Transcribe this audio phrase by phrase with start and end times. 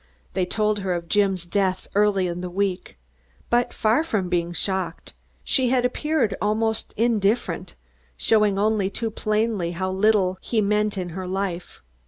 [0.33, 2.97] They told her of Jim's death early in the week,
[3.51, 7.75] but far from being shocked, she had appeared almost indifferent,
[8.17, 11.81] showing only too plainly how little he meant in her life.